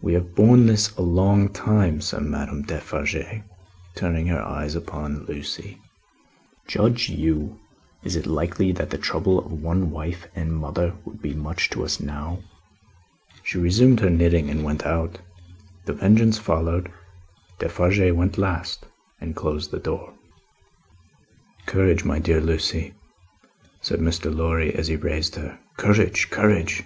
[0.00, 3.42] "We have borne this a long time," said Madame Defarge,
[3.96, 5.78] turning her eyes again upon Lucie.
[6.68, 7.58] "Judge you!
[8.04, 11.84] Is it likely that the trouble of one wife and mother would be much to
[11.84, 12.38] us now?"
[13.42, 15.18] She resumed her knitting and went out.
[15.86, 16.88] The Vengeance followed.
[17.58, 18.86] Defarge went last,
[19.20, 20.14] and closed the door.
[21.66, 22.94] "Courage, my dear Lucie,"
[23.80, 24.32] said Mr.
[24.32, 25.58] Lorry, as he raised her.
[25.78, 26.84] "Courage, courage!